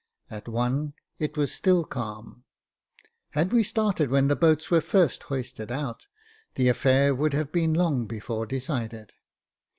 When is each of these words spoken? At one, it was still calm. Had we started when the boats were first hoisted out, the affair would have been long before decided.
At 0.31 0.47
one, 0.47 0.95
it 1.19 1.37
was 1.37 1.51
still 1.53 1.83
calm. 1.85 2.43
Had 3.33 3.53
we 3.53 3.61
started 3.61 4.09
when 4.09 4.29
the 4.29 4.35
boats 4.35 4.71
were 4.71 4.81
first 4.81 5.21
hoisted 5.21 5.71
out, 5.71 6.07
the 6.55 6.69
affair 6.69 7.13
would 7.13 7.33
have 7.33 7.51
been 7.51 7.75
long 7.75 8.07
before 8.07 8.47
decided. 8.47 9.11